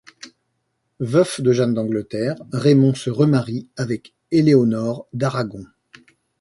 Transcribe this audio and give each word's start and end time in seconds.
Veuf 0.99 1.39
de 1.41 1.51
Jeanne 1.53 1.75
d’Angleterre, 1.75 2.33
Raymond 2.51 2.95
se 2.95 3.11
remarie 3.11 3.67
avec 3.77 4.15
Éléonore 4.31 5.05
d’Aragon. 5.13 5.67